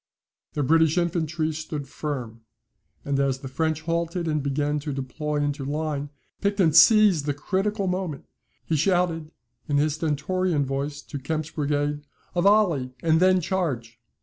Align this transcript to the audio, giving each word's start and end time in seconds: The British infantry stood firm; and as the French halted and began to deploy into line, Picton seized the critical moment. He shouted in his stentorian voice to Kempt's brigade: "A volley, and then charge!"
The 0.53 0.63
British 0.63 0.97
infantry 0.97 1.51
stood 1.53 1.87
firm; 1.87 2.41
and 3.05 3.19
as 3.19 3.41
the 3.41 3.47
French 3.47 3.81
halted 3.81 4.27
and 4.27 4.41
began 4.41 4.79
to 4.79 4.91
deploy 4.91 5.35
into 5.35 5.63
line, 5.63 6.09
Picton 6.41 6.73
seized 6.73 7.27
the 7.27 7.35
critical 7.35 7.85
moment. 7.85 8.25
He 8.65 8.75
shouted 8.77 9.29
in 9.69 9.77
his 9.77 9.93
stentorian 9.93 10.65
voice 10.65 11.03
to 11.03 11.19
Kempt's 11.19 11.51
brigade: 11.51 12.01
"A 12.33 12.41
volley, 12.41 12.95
and 13.03 13.19
then 13.19 13.41
charge!" 13.41 13.99